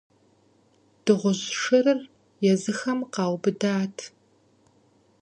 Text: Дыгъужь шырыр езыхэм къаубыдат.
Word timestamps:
Дыгъужь 1.03 1.45
шырыр 1.61 1.99
езыхэм 2.51 2.99
къаубыдат. 3.13 3.95